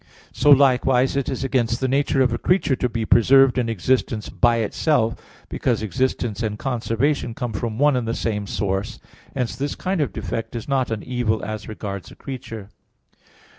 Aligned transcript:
So, 0.31 0.49
likewise, 0.49 1.15
it 1.15 1.29
is 1.29 1.43
against 1.43 1.79
the 1.79 1.87
nature 1.87 2.21
of 2.23 2.33
a 2.33 2.39
creature 2.39 2.75
to 2.75 2.89
be 2.89 3.05
preserved 3.05 3.59
in 3.59 3.69
existence 3.69 4.29
by 4.29 4.55
itself, 4.55 5.13
because 5.47 5.83
existence 5.83 6.41
and 6.41 6.57
conservation 6.57 7.35
come 7.35 7.53
from 7.53 7.77
one 7.77 7.95
and 7.95 8.07
the 8.07 8.15
same 8.15 8.47
source. 8.47 8.99
Hence 9.35 9.55
this 9.55 9.75
kind 9.75 10.01
of 10.01 10.11
defect 10.11 10.55
is 10.55 10.67
not 10.67 10.89
an 10.89 11.03
evil 11.03 11.45
as 11.45 11.67
regards 11.69 12.09
a 12.09 12.15
creature. 12.15 12.69